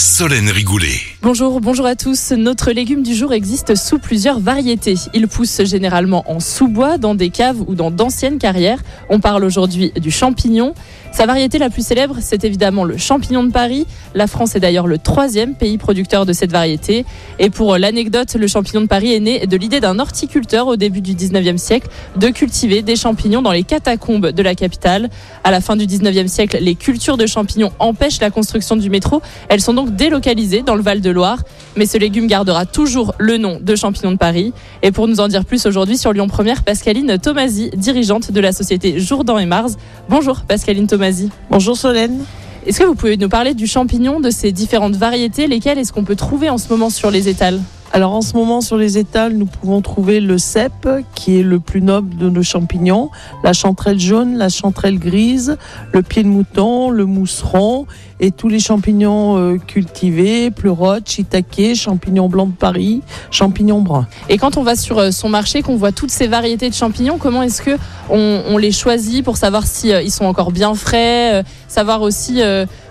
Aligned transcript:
Solène 0.00 0.48
Rigoulet. 0.48 0.98
Bonjour, 1.20 1.60
bonjour 1.60 1.84
à 1.84 1.94
tous. 1.94 2.32
Notre 2.32 2.72
légume 2.72 3.02
du 3.02 3.14
jour 3.14 3.34
existe 3.34 3.74
sous 3.74 3.98
plusieurs 3.98 4.40
variétés. 4.40 4.94
Il 5.12 5.28
pousse 5.28 5.62
généralement 5.64 6.24
en 6.26 6.40
sous-bois, 6.40 6.96
dans 6.96 7.14
des 7.14 7.28
caves 7.28 7.60
ou 7.66 7.74
dans 7.74 7.90
d'anciennes 7.90 8.38
carrières. 8.38 8.82
On 9.10 9.20
parle 9.20 9.44
aujourd'hui 9.44 9.92
du 10.00 10.10
champignon. 10.10 10.72
Sa 11.12 11.26
variété 11.26 11.58
la 11.58 11.70
plus 11.70 11.84
célèbre, 11.84 12.16
c'est 12.20 12.44
évidemment 12.44 12.84
le 12.84 12.96
champignon 12.96 13.42
de 13.42 13.50
Paris. 13.50 13.86
La 14.14 14.26
France 14.26 14.54
est 14.54 14.60
d'ailleurs 14.60 14.86
le 14.86 14.96
troisième 14.96 15.54
pays 15.54 15.76
producteur 15.76 16.24
de 16.24 16.32
cette 16.32 16.52
variété. 16.52 17.04
Et 17.38 17.50
pour 17.50 17.76
l'anecdote, 17.76 18.34
le 18.34 18.46
champignon 18.46 18.80
de 18.80 18.86
Paris 18.86 19.12
est 19.12 19.20
né 19.20 19.46
de 19.46 19.56
l'idée 19.56 19.80
d'un 19.80 19.98
horticulteur 19.98 20.68
au 20.68 20.76
début 20.76 21.02
du 21.02 21.14
19e 21.14 21.58
siècle 21.58 21.88
de 22.16 22.28
cultiver 22.28 22.80
des 22.80 22.96
champignons 22.96 23.42
dans 23.42 23.52
les 23.52 23.64
catacombes 23.64 24.28
de 24.28 24.42
la 24.42 24.54
capitale. 24.54 25.10
À 25.44 25.50
la 25.50 25.60
fin 25.60 25.76
du 25.76 25.84
19e 25.84 26.28
siècle, 26.28 26.58
les 26.60 26.76
cultures 26.76 27.18
de 27.18 27.26
champignons 27.26 27.72
empêchent 27.80 28.20
la 28.20 28.30
construction 28.30 28.76
du 28.76 28.88
métro. 28.88 29.20
Elles 29.48 29.60
sont 29.60 29.74
donc 29.74 29.89
délocalisées 29.90 30.62
dans 30.62 30.74
le 30.74 30.82
Val 30.82 31.00
de 31.00 31.10
Loire. 31.10 31.42
Mais 31.76 31.86
ce 31.86 31.98
légume 31.98 32.26
gardera 32.26 32.66
toujours 32.66 33.14
le 33.18 33.38
nom 33.38 33.58
de 33.60 33.76
champignon 33.76 34.12
de 34.12 34.16
Paris. 34.16 34.52
Et 34.82 34.92
pour 34.92 35.08
nous 35.08 35.20
en 35.20 35.28
dire 35.28 35.44
plus 35.44 35.66
aujourd'hui 35.66 35.98
sur 35.98 36.12
Lyon 36.12 36.28
Première, 36.28 36.62
Pascaline 36.62 37.18
Tomasi, 37.18 37.70
dirigeante 37.76 38.32
de 38.32 38.40
la 38.40 38.52
société 38.52 38.98
Jourdan 38.98 39.38
et 39.38 39.46
Mars. 39.46 39.76
Bonjour 40.08 40.40
Pascaline 40.42 40.86
Tomasi. 40.86 41.30
Bonjour 41.50 41.76
Solène. 41.76 42.24
Est-ce 42.66 42.78
que 42.78 42.84
vous 42.84 42.94
pouvez 42.94 43.16
nous 43.16 43.28
parler 43.28 43.54
du 43.54 43.66
champignon, 43.66 44.20
de 44.20 44.30
ses 44.30 44.52
différentes 44.52 44.96
variétés? 44.96 45.46
Lesquelles 45.46 45.78
est-ce 45.78 45.92
qu'on 45.92 46.04
peut 46.04 46.16
trouver 46.16 46.50
en 46.50 46.58
ce 46.58 46.68
moment 46.68 46.90
sur 46.90 47.10
les 47.10 47.28
étals? 47.28 47.60
Alors 47.92 48.12
en 48.12 48.20
ce 48.20 48.36
moment 48.36 48.60
sur 48.60 48.76
les 48.76 48.98
étals, 48.98 49.32
nous 49.32 49.46
pouvons 49.46 49.80
trouver 49.80 50.20
le 50.20 50.38
cèpe, 50.38 50.88
qui 51.16 51.40
est 51.40 51.42
le 51.42 51.58
plus 51.58 51.82
noble 51.82 52.16
de 52.16 52.30
nos 52.30 52.42
champignons, 52.42 53.10
la 53.42 53.52
chanterelle 53.52 53.98
jaune, 53.98 54.36
la 54.36 54.48
chanterelle 54.48 54.98
grise, 54.98 55.56
le 55.92 56.02
pied 56.02 56.22
de 56.22 56.28
mouton, 56.28 56.90
le 56.90 57.04
mousseron 57.04 57.86
et 58.20 58.30
tous 58.30 58.48
les 58.48 58.60
champignons 58.60 59.38
euh, 59.38 59.56
cultivés, 59.56 60.50
pleurote, 60.50 61.08
shiitake, 61.08 61.74
champignons 61.74 62.28
blancs 62.28 62.50
de 62.50 62.56
Paris, 62.56 63.02
champignons 63.30 63.80
bruns. 63.80 64.06
Et 64.28 64.38
quand 64.38 64.56
on 64.56 64.62
va 64.62 64.76
sur 64.76 64.98
euh, 64.98 65.10
son 65.10 65.28
marché, 65.28 65.62
qu'on 65.62 65.76
voit 65.76 65.92
toutes 65.92 66.10
ces 66.10 66.28
variétés 66.28 66.68
de 66.68 66.74
champignons, 66.74 67.18
comment 67.18 67.42
est-ce 67.42 67.62
que 67.62 67.76
on, 68.08 68.56
les 68.58 68.72
choisit 68.72 69.24
pour 69.24 69.36
savoir 69.36 69.66
si 69.66 69.92
euh, 69.92 70.02
ils 70.02 70.10
sont 70.10 70.26
encore 70.26 70.52
bien 70.52 70.74
frais, 70.74 71.42
savoir 71.66 72.02
aussi 72.02 72.40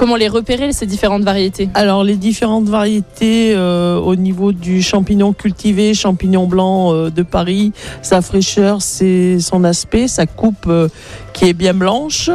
comment 0.00 0.16
les 0.16 0.28
repérer 0.28 0.72
ces 0.72 0.86
différentes 0.86 1.24
variétés? 1.24 1.68
Alors 1.74 2.04
les 2.04 2.16
différentes 2.16 2.68
variétés 2.68 3.54
au 3.54 4.16
niveau 4.16 4.52
du 4.52 4.80
champignon 4.80 5.34
cultivé, 5.34 5.92
champignon 5.92 6.46
blanc 6.46 7.10
de 7.10 7.22
Paris, 7.22 7.72
sa 8.00 8.22
fraîcheur, 8.22 8.80
c'est 8.80 9.38
son 9.40 9.62
aspect, 9.62 10.08
sa 10.08 10.24
coupe 10.24 10.72
qui 11.34 11.44
est 11.44 11.52
bien 11.52 11.74
blanche 11.74 12.30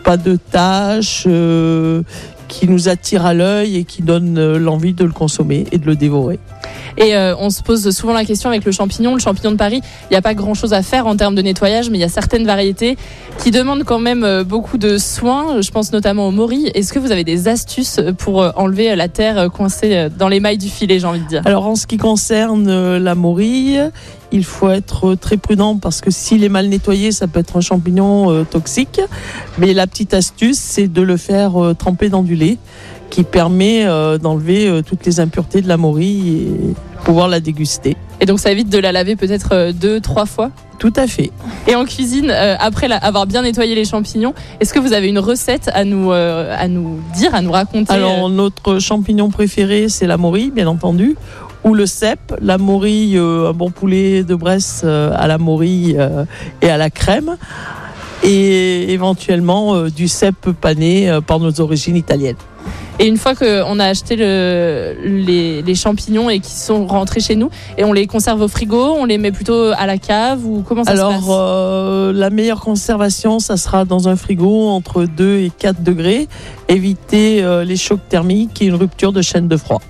pas 0.00 0.16
de 0.16 0.36
taches, 0.36 1.24
euh, 1.26 2.02
qui 2.48 2.68
nous 2.68 2.88
attire 2.88 3.26
à 3.26 3.34
l'œil 3.34 3.76
et 3.76 3.84
qui 3.84 4.02
donne 4.02 4.38
euh, 4.38 4.58
l'envie 4.58 4.92
de 4.92 5.04
le 5.04 5.12
consommer 5.12 5.66
et 5.72 5.78
de 5.78 5.86
le 5.86 5.96
dévorer. 5.96 6.38
Et 7.00 7.16
euh, 7.16 7.34
on 7.38 7.48
se 7.50 7.62
pose 7.62 7.90
souvent 7.96 8.12
la 8.12 8.24
question 8.24 8.50
avec 8.50 8.64
le 8.64 8.72
champignon, 8.72 9.14
le 9.14 9.20
champignon 9.20 9.50
de 9.50 9.56
Paris, 9.56 9.80
il 9.82 10.12
n'y 10.12 10.16
a 10.16 10.22
pas 10.22 10.34
grand-chose 10.34 10.74
à 10.74 10.82
faire 10.82 11.06
en 11.06 11.16
termes 11.16 11.34
de 11.34 11.42
nettoyage, 11.42 11.88
mais 11.88 11.96
il 11.96 12.00
y 12.00 12.04
a 12.04 12.10
certaines 12.10 12.44
variétés 12.44 12.96
qui 13.38 13.50
demandent 13.50 13.84
quand 13.84 13.98
même 13.98 14.42
beaucoup 14.42 14.76
de 14.76 14.98
soins. 14.98 15.62
Je 15.62 15.70
pense 15.70 15.92
notamment 15.92 16.28
au 16.28 16.30
mori. 16.30 16.70
Est-ce 16.74 16.92
que 16.92 16.98
vous 16.98 17.10
avez 17.10 17.24
des 17.24 17.48
astuces 17.48 18.00
pour 18.18 18.52
enlever 18.56 18.94
la 18.96 19.08
terre 19.08 19.50
coincée 19.50 20.08
dans 20.18 20.28
les 20.28 20.40
mailles 20.40 20.58
du 20.58 20.68
filet, 20.68 20.98
j'ai 20.98 21.06
envie 21.06 21.20
de 21.20 21.26
dire? 21.26 21.42
Alors 21.46 21.66
en 21.66 21.74
ce 21.74 21.86
qui 21.86 21.96
concerne 21.96 22.98
la 22.98 23.14
morille, 23.14 23.90
il 24.32 24.44
faut 24.44 24.70
être 24.70 25.14
très 25.14 25.36
prudent 25.36 25.76
parce 25.76 26.00
que 26.00 26.10
s'il 26.10 26.44
est 26.44 26.48
mal 26.48 26.68
nettoyé, 26.68 27.12
ça 27.12 27.26
peut 27.26 27.40
être 27.40 27.56
un 27.56 27.60
champignon 27.60 28.30
euh, 28.30 28.44
toxique. 28.44 29.00
Mais 29.58 29.74
la 29.74 29.86
petite 29.86 30.14
astuce, 30.14 30.58
c'est 30.58 30.88
de 30.88 31.02
le 31.02 31.16
faire 31.16 31.62
euh, 31.62 31.74
tremper 31.74 32.08
dans 32.08 32.22
du 32.22 32.36
lait 32.36 32.58
qui 33.10 33.24
permet 33.24 33.84
euh, 33.84 34.18
d'enlever 34.18 34.82
toutes 34.86 35.04
les 35.04 35.20
impuretés 35.20 35.60
de 35.60 35.68
la 35.68 35.76
morille 35.76 36.38
et 36.38 37.04
pouvoir 37.04 37.28
la 37.28 37.40
déguster. 37.40 37.96
Et 38.20 38.26
donc 38.26 38.38
ça 38.38 38.52
évite 38.52 38.70
de 38.70 38.78
la 38.78 38.92
laver 38.92 39.16
peut-être 39.16 39.72
deux, 39.72 40.00
trois 40.00 40.26
fois? 40.26 40.50
Tout 40.78 40.92
à 40.96 41.06
fait. 41.06 41.30
Et 41.66 41.74
en 41.74 41.84
cuisine, 41.84 42.30
après 42.30 42.90
avoir 42.90 43.26
bien 43.26 43.42
nettoyé 43.42 43.74
les 43.74 43.84
champignons, 43.84 44.32
est-ce 44.60 44.72
que 44.72 44.78
vous 44.78 44.94
avez 44.94 45.08
une 45.08 45.18
recette 45.18 45.70
à 45.74 45.84
nous, 45.84 46.10
à 46.10 46.68
nous 46.68 47.00
dire, 47.14 47.34
à 47.34 47.42
nous 47.42 47.52
raconter 47.52 47.92
Alors, 47.92 48.30
notre 48.30 48.78
champignon 48.78 49.30
préféré, 49.30 49.90
c'est 49.90 50.06
la 50.06 50.16
morille, 50.16 50.50
bien 50.50 50.66
entendu, 50.66 51.16
ou 51.64 51.74
le 51.74 51.86
cèpe, 51.86 52.34
la 52.40 52.58
morille, 52.58 53.18
euh, 53.18 53.50
un 53.50 53.52
bon 53.52 53.70
poulet 53.70 54.24
de 54.24 54.34
Bresse 54.34 54.82
euh, 54.84 55.12
à 55.14 55.26
la 55.26 55.38
morille 55.38 55.96
euh, 55.98 56.24
et 56.62 56.70
à 56.70 56.76
la 56.76 56.90
crème, 56.90 57.36
et 58.22 58.92
éventuellement 58.92 59.84
du 59.88 60.08
cèpe 60.08 60.50
pané 60.60 61.18
par 61.26 61.38
nos 61.40 61.60
origines 61.60 61.96
italiennes. 61.96 62.36
Et 62.98 63.06
une 63.06 63.16
fois 63.16 63.34
qu'on 63.34 63.78
a 63.78 63.86
acheté 63.86 64.14
le, 64.14 64.94
les, 65.02 65.74
champignons 65.74 66.28
et 66.28 66.38
qu'ils 66.38 66.58
sont 66.58 66.86
rentrés 66.86 67.20
chez 67.20 67.34
nous, 67.34 67.48
et 67.78 67.84
on 67.84 67.94
les 67.94 68.06
conserve 68.06 68.42
au 68.42 68.48
frigo, 68.48 68.94
on 68.98 69.06
les 69.06 69.16
met 69.16 69.32
plutôt 69.32 69.72
à 69.74 69.86
la 69.86 69.96
cave 69.96 70.44
ou 70.44 70.62
comment 70.68 70.84
ça 70.84 70.90
Alors, 70.90 71.12
se 71.12 71.16
passe 71.16 71.24
Alors, 71.24 72.12
la 72.12 72.28
meilleure 72.28 72.60
conservation, 72.60 73.38
ça 73.38 73.56
sera 73.56 73.86
dans 73.86 74.08
un 74.08 74.16
frigo 74.16 74.68
entre 74.68 75.04
2 75.04 75.38
et 75.38 75.50
4 75.58 75.82
degrés. 75.82 76.28
Éviter 76.68 77.42
les 77.64 77.76
chocs 77.76 78.06
thermiques 78.10 78.60
et 78.60 78.66
une 78.66 78.74
rupture 78.74 79.12
de 79.12 79.22
chaîne 79.22 79.48
de 79.48 79.56
froid. 79.56 79.80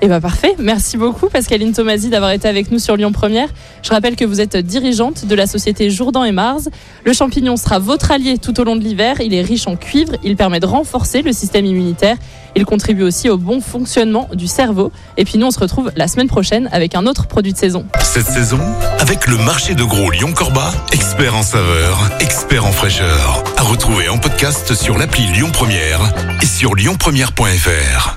Eh 0.00 0.06
bien 0.06 0.20
parfait, 0.20 0.54
merci 0.60 0.96
beaucoup 0.96 1.28
Pascaline 1.28 1.72
Tomasi 1.72 2.08
d'avoir 2.08 2.30
été 2.30 2.46
avec 2.46 2.70
nous 2.70 2.78
sur 2.78 2.96
Lyon 2.96 3.10
Première. 3.10 3.48
Je 3.82 3.90
rappelle 3.90 4.14
que 4.14 4.24
vous 4.24 4.40
êtes 4.40 4.56
dirigeante 4.56 5.26
de 5.26 5.34
la 5.34 5.48
société 5.48 5.90
Jourdan 5.90 6.22
et 6.22 6.30
Mars. 6.30 6.68
Le 7.04 7.12
champignon 7.12 7.56
sera 7.56 7.80
votre 7.80 8.12
allié 8.12 8.38
tout 8.38 8.60
au 8.60 8.64
long 8.64 8.76
de 8.76 8.80
l'hiver. 8.80 9.20
Il 9.20 9.34
est 9.34 9.42
riche 9.42 9.66
en 9.66 9.74
cuivre, 9.74 10.12
il 10.22 10.36
permet 10.36 10.60
de 10.60 10.66
renforcer 10.66 11.22
le 11.22 11.32
système 11.32 11.66
immunitaire. 11.66 12.16
Il 12.54 12.64
contribue 12.64 13.02
aussi 13.02 13.28
au 13.28 13.38
bon 13.38 13.60
fonctionnement 13.60 14.28
du 14.34 14.46
cerveau. 14.46 14.92
Et 15.16 15.24
puis 15.24 15.36
nous 15.36 15.48
on 15.48 15.50
se 15.50 15.58
retrouve 15.58 15.90
la 15.96 16.06
semaine 16.06 16.28
prochaine 16.28 16.68
avec 16.70 16.94
un 16.94 17.04
autre 17.04 17.26
produit 17.26 17.52
de 17.52 17.58
saison. 17.58 17.84
Cette 18.00 18.26
saison, 18.26 18.60
avec 19.00 19.26
le 19.26 19.36
marché 19.38 19.74
de 19.74 19.82
gros 19.82 20.12
Lyon-Corba, 20.12 20.70
expert 20.92 21.34
en 21.34 21.42
saveur, 21.42 22.08
expert 22.20 22.64
en 22.64 22.72
fraîcheur. 22.72 23.42
À 23.56 23.62
retrouver 23.62 24.08
en 24.08 24.18
podcast 24.18 24.74
sur 24.74 24.96
l'appli 24.96 25.24
Lyon 25.26 25.50
Première 25.52 26.00
et 26.40 26.46
sur 26.46 26.76
lyonpremière.fr. 26.76 28.16